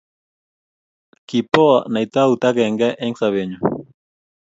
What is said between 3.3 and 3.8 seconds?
nyuu